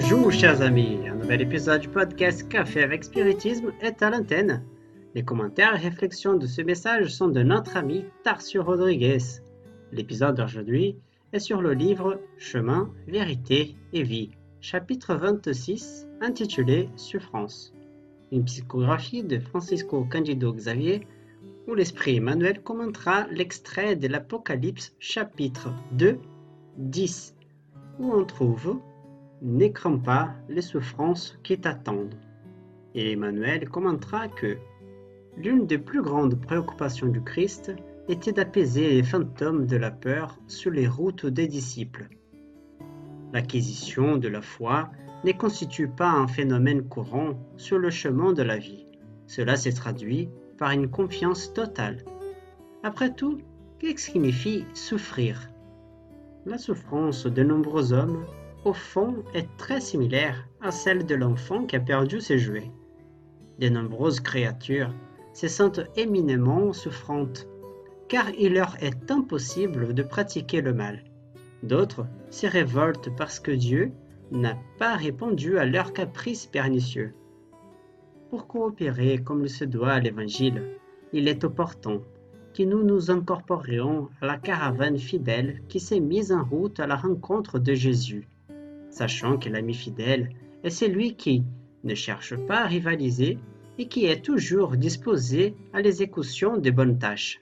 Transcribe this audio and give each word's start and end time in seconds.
Bonjour 0.00 0.30
chers 0.30 0.62
amis, 0.62 1.08
un 1.08 1.16
nouvel 1.16 1.40
épisode 1.40 1.80
du 1.80 1.88
podcast 1.88 2.48
Café 2.48 2.84
avec 2.84 3.02
Spiritisme 3.02 3.72
est 3.80 4.00
à 4.00 4.10
l'antenne. 4.10 4.62
Les 5.16 5.24
commentaires 5.24 5.74
et 5.74 5.88
réflexions 5.88 6.36
de 6.36 6.46
ce 6.46 6.62
message 6.62 7.08
sont 7.08 7.26
de 7.26 7.42
notre 7.42 7.76
ami 7.76 8.04
Tarsio 8.22 8.62
Rodriguez. 8.62 9.18
L'épisode 9.90 10.36
d'aujourd'hui 10.36 11.00
est 11.32 11.40
sur 11.40 11.60
le 11.60 11.72
livre 11.74 12.20
Chemin, 12.38 12.92
vérité 13.08 13.74
et 13.92 14.04
vie, 14.04 14.30
chapitre 14.60 15.16
26 15.16 16.06
intitulé 16.20 16.88
Souffrance. 16.94 17.74
Une 18.30 18.44
psychographie 18.44 19.24
de 19.24 19.40
Francisco 19.40 20.04
Candido 20.04 20.52
Xavier 20.52 21.08
où 21.66 21.74
l'esprit 21.74 22.18
Emmanuel 22.18 22.62
commentera 22.62 23.26
l'extrait 23.32 23.96
de 23.96 24.06
l'Apocalypse 24.06 24.94
chapitre 25.00 25.70
2, 25.90 26.20
10, 26.76 27.34
où 27.98 28.12
on 28.12 28.24
trouve 28.24 28.78
N'écrans 29.40 29.98
pas 29.98 30.34
les 30.48 30.62
souffrances 30.62 31.38
qui 31.44 31.60
t'attendent. 31.60 32.18
Et 32.94 33.12
Emmanuel 33.12 33.68
commentera 33.68 34.26
que 34.28 34.56
l'une 35.36 35.66
des 35.66 35.78
plus 35.78 36.02
grandes 36.02 36.40
préoccupations 36.40 37.06
du 37.06 37.22
Christ 37.22 37.72
était 38.08 38.32
d'apaiser 38.32 38.90
les 38.90 39.02
fantômes 39.02 39.66
de 39.66 39.76
la 39.76 39.92
peur 39.92 40.38
sur 40.48 40.72
les 40.72 40.88
routes 40.88 41.26
des 41.26 41.46
disciples. 41.46 42.08
L'acquisition 43.32 44.16
de 44.16 44.28
la 44.28 44.40
foi 44.40 44.90
ne 45.24 45.32
constitue 45.32 45.88
pas 45.88 46.10
un 46.10 46.26
phénomène 46.26 46.82
courant 46.88 47.34
sur 47.56 47.78
le 47.78 47.90
chemin 47.90 48.32
de 48.32 48.42
la 48.42 48.56
vie. 48.56 48.86
Cela 49.26 49.56
s'est 49.56 49.72
traduit 49.72 50.30
par 50.56 50.70
une 50.70 50.88
confiance 50.88 51.52
totale. 51.52 51.98
Après 52.82 53.14
tout, 53.14 53.38
qu'est-ce 53.78 53.94
que 53.94 54.00
signifie 54.00 54.64
souffrir? 54.74 55.50
La 56.46 56.58
souffrance 56.58 57.26
de 57.26 57.42
nombreux 57.42 57.92
hommes, 57.92 58.24
au 58.64 58.72
fond, 58.72 59.22
est 59.34 59.48
très 59.56 59.80
similaire 59.80 60.46
à 60.60 60.70
celle 60.70 61.06
de 61.06 61.14
l'enfant 61.14 61.64
qui 61.64 61.76
a 61.76 61.80
perdu 61.80 62.20
ses 62.20 62.38
jouets. 62.38 62.70
De 63.58 63.68
nombreuses 63.68 64.20
créatures 64.20 64.92
se 65.32 65.48
sentent 65.48 65.80
éminemment 65.96 66.72
souffrantes, 66.72 67.46
car 68.08 68.30
il 68.38 68.54
leur 68.54 68.76
est 68.82 69.10
impossible 69.10 69.94
de 69.94 70.02
pratiquer 70.02 70.60
le 70.60 70.74
mal. 70.74 71.04
D'autres 71.62 72.06
se 72.30 72.46
révoltent 72.46 73.14
parce 73.16 73.40
que 73.40 73.50
Dieu 73.50 73.92
n'a 74.30 74.56
pas 74.78 74.96
répondu 74.96 75.58
à 75.58 75.64
leurs 75.64 75.92
caprices 75.92 76.46
pernicieux. 76.46 77.14
Pour 78.30 78.46
coopérer 78.46 79.18
comme 79.18 79.44
il 79.44 79.50
se 79.50 79.64
doit 79.64 79.92
à 79.92 80.00
l'Évangile, 80.00 80.62
il 81.12 81.28
est 81.28 81.44
opportun 81.44 82.00
que 82.54 82.62
nous 82.62 82.82
nous 82.82 83.10
incorporions 83.10 84.08
à 84.20 84.26
la 84.26 84.36
caravane 84.36 84.98
fidèle 84.98 85.62
qui 85.68 85.80
s'est 85.80 86.00
mise 86.00 86.32
en 86.32 86.44
route 86.44 86.80
à 86.80 86.86
la 86.86 86.96
rencontre 86.96 87.58
de 87.58 87.74
Jésus, 87.74 88.28
sachant 88.90 89.38
que 89.38 89.48
l'ami 89.48 89.74
fidèle 89.74 90.30
est 90.64 90.70
celui 90.70 91.14
qui 91.14 91.44
ne 91.84 91.94
cherche 91.94 92.36
pas 92.46 92.60
à 92.62 92.66
rivaliser 92.66 93.38
et 93.78 93.86
qui 93.86 94.06
est 94.06 94.24
toujours 94.24 94.76
disposé 94.76 95.54
à 95.72 95.80
l'exécution 95.80 96.56
de 96.56 96.70
bonnes 96.70 96.98
tâches. 96.98 97.40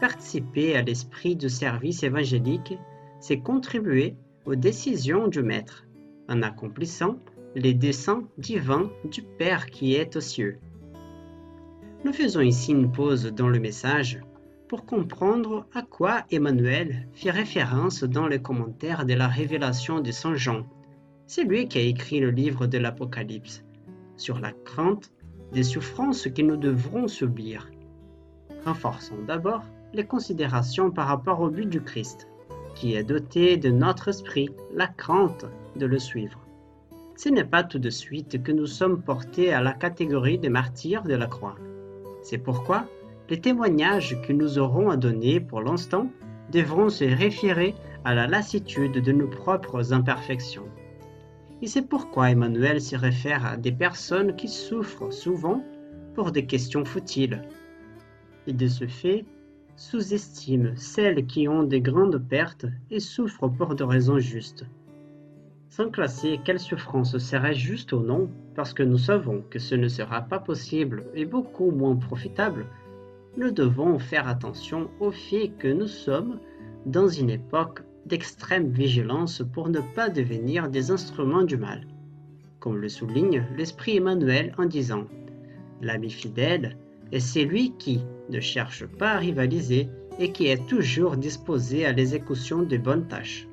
Participer 0.00 0.74
à 0.74 0.82
l'esprit 0.82 1.36
du 1.36 1.48
service 1.48 2.02
évangélique, 2.02 2.74
c'est 3.20 3.38
contribuer 3.38 4.16
aux 4.46 4.56
décisions 4.56 5.28
du 5.28 5.42
Maître, 5.42 5.86
en 6.28 6.42
accomplissant 6.42 7.18
les 7.54 7.74
desseins 7.74 8.24
divins 8.38 8.90
du 9.04 9.22
Père 9.22 9.66
qui 9.66 9.94
est 9.94 10.16
aux 10.16 10.20
cieux. 10.20 10.58
Nous 12.04 12.12
faisons 12.12 12.40
ici 12.40 12.72
une 12.72 12.90
pause 12.90 13.26
dans 13.26 13.48
le 13.48 13.60
message 13.60 14.20
pour 14.72 14.86
comprendre 14.86 15.66
à 15.74 15.82
quoi 15.82 16.22
Emmanuel 16.30 17.06
fait 17.12 17.30
référence 17.30 18.04
dans 18.04 18.26
le 18.26 18.38
commentaire 18.38 19.04
de 19.04 19.12
la 19.12 19.28
révélation 19.28 20.00
de 20.00 20.10
Saint 20.10 20.34
Jean. 20.34 20.64
C'est 21.26 21.44
lui 21.44 21.68
qui 21.68 21.76
a 21.76 21.82
écrit 21.82 22.20
le 22.20 22.30
livre 22.30 22.66
de 22.66 22.78
l'Apocalypse 22.78 23.64
sur 24.16 24.40
la 24.40 24.52
crainte 24.52 25.12
des 25.52 25.62
souffrances 25.62 26.26
que 26.26 26.40
nous 26.40 26.56
devrons 26.56 27.06
subir. 27.06 27.70
Renforçons 28.64 29.20
d'abord 29.26 29.62
les 29.92 30.06
considérations 30.06 30.90
par 30.90 31.08
rapport 31.08 31.40
au 31.42 31.50
but 31.50 31.68
du 31.68 31.82
Christ, 31.82 32.26
qui 32.74 32.94
est 32.94 33.04
doté 33.04 33.58
de 33.58 33.68
notre 33.68 34.08
esprit 34.08 34.48
la 34.74 34.86
crainte 34.86 35.44
de 35.76 35.84
le 35.84 35.98
suivre 35.98 36.40
ce 37.14 37.28
n'est 37.28 37.44
pas 37.44 37.62
tout 37.62 37.78
de 37.78 37.90
suite 37.90 38.42
que 38.42 38.52
nous 38.52 38.66
sommes 38.66 39.02
portés 39.02 39.52
à 39.52 39.60
la 39.60 39.74
catégorie 39.74 40.38
des 40.38 40.48
martyrs 40.48 41.02
de 41.02 41.14
la 41.14 41.26
croix. 41.26 41.56
C'est 42.22 42.38
pourquoi 42.38 42.86
les 43.28 43.40
témoignages 43.40 44.20
que 44.22 44.32
nous 44.32 44.58
aurons 44.58 44.90
à 44.90 44.96
donner 44.96 45.40
pour 45.40 45.62
l'instant 45.62 46.10
devront 46.50 46.88
se 46.88 47.04
référer 47.04 47.74
à 48.04 48.14
la 48.14 48.26
lassitude 48.26 48.92
de 48.92 49.12
nos 49.12 49.28
propres 49.28 49.92
imperfections. 49.92 50.68
Et 51.62 51.66
c'est 51.66 51.88
pourquoi 51.88 52.30
Emmanuel 52.30 52.80
se 52.80 52.96
réfère 52.96 53.46
à 53.46 53.56
des 53.56 53.72
personnes 53.72 54.34
qui 54.34 54.48
souffrent 54.48 55.12
souvent 55.12 55.64
pour 56.14 56.32
des 56.32 56.46
questions 56.46 56.84
futiles. 56.84 57.42
Et 58.46 58.52
de 58.52 58.66
ce 58.66 58.86
fait, 58.86 59.24
sous-estime 59.76 60.74
celles 60.76 61.26
qui 61.26 61.48
ont 61.48 61.62
des 61.62 61.80
grandes 61.80 62.18
pertes 62.18 62.66
et 62.90 63.00
souffrent 63.00 63.48
pour 63.48 63.74
de 63.74 63.84
raisons 63.84 64.18
justes 64.18 64.66
sans 65.72 65.88
classer 65.88 66.38
quelle 66.44 66.60
souffrance 66.60 67.16
serait 67.16 67.54
juste 67.54 67.94
ou 67.94 68.00
non, 68.00 68.28
parce 68.54 68.74
que 68.74 68.82
nous 68.82 68.98
savons 68.98 69.42
que 69.48 69.58
ce 69.58 69.74
ne 69.74 69.88
sera 69.88 70.20
pas 70.20 70.38
possible 70.38 71.06
et 71.14 71.24
beaucoup 71.24 71.70
moins 71.70 71.96
profitable, 71.96 72.66
nous 73.36 73.50
devons 73.50 73.98
faire 73.98 74.28
attention 74.28 74.90
au 75.00 75.10
fait 75.10 75.52
que 75.58 75.68
nous 75.68 75.86
sommes 75.86 76.38
dans 76.86 77.08
une 77.08 77.30
époque 77.30 77.82
d'extrême 78.06 78.70
vigilance 78.70 79.42
pour 79.52 79.68
ne 79.68 79.80
pas 79.94 80.08
devenir 80.08 80.68
des 80.68 80.90
instruments 80.90 81.44
du 81.44 81.56
mal, 81.56 81.86
comme 82.60 82.76
le 82.76 82.88
souligne 82.88 83.46
l'Esprit 83.56 83.96
Emmanuel 83.96 84.54
en 84.58 84.66
disant 84.66 85.06
L'ami 85.80 86.10
fidèle 86.10 86.76
est 87.10 87.20
celui 87.20 87.72
qui 87.76 88.04
ne 88.28 88.40
cherche 88.40 88.86
pas 88.86 89.12
à 89.12 89.18
rivaliser 89.18 89.88
et 90.18 90.32
qui 90.32 90.46
est 90.46 90.66
toujours 90.66 91.16
disposé 91.16 91.86
à 91.86 91.92
l'exécution 91.92 92.62
de 92.62 92.76
bonnes 92.76 93.06
tâches. 93.08 93.48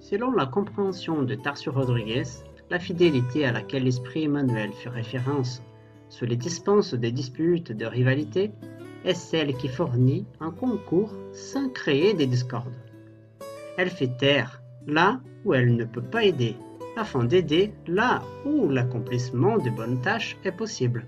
Selon 0.00 0.32
la 0.32 0.46
compréhension 0.46 1.22
de 1.22 1.34
Tarsio 1.34 1.72
Rodriguez, 1.72 2.24
la 2.70 2.78
fidélité 2.78 3.44
à 3.44 3.52
laquelle 3.52 3.84
l'esprit 3.84 4.24
Emmanuel 4.24 4.70
fait 4.72 4.88
référence 4.88 5.62
sur 6.08 6.26
les 6.26 6.36
dispenses 6.36 6.94
des 6.94 7.12
disputes 7.12 7.72
de 7.72 7.86
rivalité 7.86 8.52
est 9.04 9.14
celle 9.14 9.54
qui 9.56 9.68
fournit 9.68 10.26
un 10.40 10.50
concours 10.50 11.12
sans 11.32 11.68
créer 11.68 12.14
des 12.14 12.26
discordes. 12.26 12.74
Elle 13.76 13.90
fait 13.90 14.16
taire 14.18 14.62
là 14.86 15.20
où 15.44 15.54
elle 15.54 15.76
ne 15.76 15.84
peut 15.84 16.02
pas 16.02 16.24
aider, 16.24 16.56
afin 16.96 17.24
d'aider 17.24 17.72
là 17.86 18.22
où 18.44 18.68
l'accomplissement 18.68 19.58
de 19.58 19.70
bonnes 19.70 20.00
tâches 20.00 20.36
est 20.44 20.52
possible. 20.52 21.06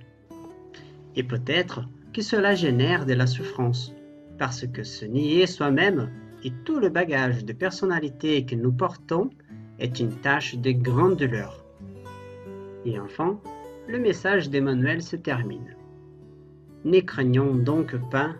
Et 1.14 1.22
peut-être 1.22 1.84
que 2.12 2.22
cela 2.22 2.54
génère 2.54 3.06
de 3.06 3.14
la 3.14 3.26
souffrance, 3.26 3.94
parce 4.38 4.66
que 4.66 4.82
se 4.82 5.04
nier 5.04 5.46
soi-même 5.46 6.10
et 6.44 6.52
tout 6.64 6.78
le 6.78 6.88
bagage 6.88 7.44
de 7.44 7.52
personnalité 7.52 8.44
que 8.44 8.54
nous 8.54 8.72
portons 8.72 9.30
est 9.78 10.00
une 10.00 10.14
tâche 10.20 10.56
de 10.56 10.72
grande 10.72 11.16
douleur. 11.16 11.64
Et 12.84 12.98
enfin, 12.98 13.40
le 13.88 13.98
message 13.98 14.50
d'Emmanuel 14.50 15.02
se 15.02 15.16
termine. 15.16 15.76
Ne 16.84 17.00
craignons 17.00 17.54
donc 17.54 17.96
pas 18.10 18.34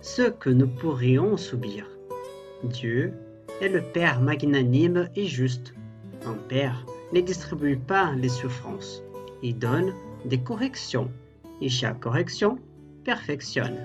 ce 0.00 0.22
que 0.22 0.50
nous 0.50 0.68
pourrions 0.68 1.36
subir. 1.36 1.86
Dieu 2.64 3.12
est 3.60 3.68
le 3.68 3.80
Père 3.80 4.20
magnanime 4.20 5.08
et 5.16 5.26
juste. 5.26 5.74
Un 6.26 6.34
Père 6.48 6.84
ne 7.12 7.20
distribue 7.20 7.76
pas 7.76 8.12
les 8.12 8.28
souffrances. 8.28 9.02
Il 9.42 9.58
donne 9.58 9.92
des 10.24 10.38
corrections 10.38 11.10
et 11.60 11.68
chaque 11.68 12.00
correction 12.00 12.58
perfectionne. 13.04 13.78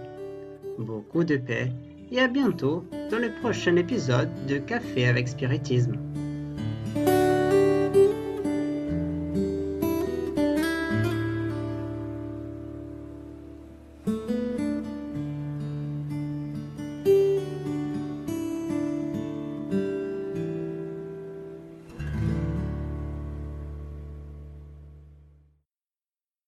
Beaucoup 0.77 1.23
de 1.23 1.37
paix 1.37 1.71
et 2.11 2.19
à 2.19 2.27
bientôt 2.27 2.83
dans 3.09 3.19
le 3.19 3.31
prochain 3.41 3.75
épisode 3.75 4.29
de 4.47 4.57
Café 4.57 5.07
avec 5.07 5.27
Spiritisme. 5.27 5.95